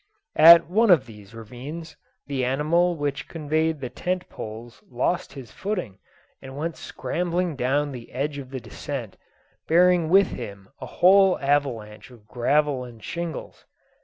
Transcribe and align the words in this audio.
At 0.41 0.67
one 0.67 0.89
of 0.89 1.05
these 1.05 1.35
ravines, 1.35 1.95
the 2.25 2.43
animal 2.43 2.95
which 2.95 3.27
conveyed 3.27 3.79
the 3.81 3.89
tent 3.91 4.27
poles 4.29 4.81
lost 4.89 5.33
his 5.33 5.51
footing, 5.51 5.99
and 6.41 6.57
went 6.57 6.75
scrambling 6.75 7.55
down 7.55 7.91
the 7.91 8.11
edge 8.11 8.39
of 8.39 8.49
the 8.49 8.59
descent, 8.59 9.15
bearing 9.67 10.09
with 10.09 10.31
him 10.31 10.69
a 10.81 10.87
whole 10.87 11.37
avalanche 11.39 12.09
of 12.09 12.25
gravel 12.27 12.83
and 12.83 13.03
shingles. 13.03 13.65